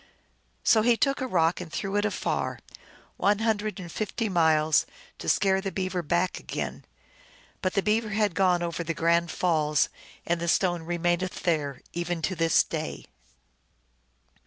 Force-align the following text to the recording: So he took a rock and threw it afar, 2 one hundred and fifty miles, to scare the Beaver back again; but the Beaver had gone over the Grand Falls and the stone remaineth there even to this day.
So 0.63 0.81
he 0.81 0.97
took 0.97 1.21
a 1.21 1.27
rock 1.27 1.61
and 1.61 1.71
threw 1.71 1.95
it 1.95 2.05
afar, 2.05 2.57
2 2.73 2.81
one 3.17 3.37
hundred 3.37 3.79
and 3.79 3.91
fifty 3.91 4.29
miles, 4.29 4.87
to 5.19 5.29
scare 5.29 5.61
the 5.61 5.71
Beaver 5.71 6.01
back 6.01 6.39
again; 6.39 6.85
but 7.61 7.75
the 7.75 7.83
Beaver 7.83 8.09
had 8.09 8.33
gone 8.33 8.63
over 8.63 8.83
the 8.83 8.95
Grand 8.95 9.29
Falls 9.29 9.89
and 10.25 10.41
the 10.41 10.47
stone 10.47 10.81
remaineth 10.81 11.43
there 11.43 11.81
even 11.93 12.23
to 12.23 12.35
this 12.35 12.63
day. 12.63 13.05